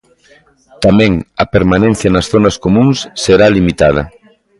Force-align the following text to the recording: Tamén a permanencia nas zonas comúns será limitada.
Tamén 0.83 1.11
a 1.43 1.45
permanencia 1.55 2.09
nas 2.13 2.29
zonas 2.33 2.55
comúns 2.65 2.97
será 3.23 3.45
limitada. 3.57 4.03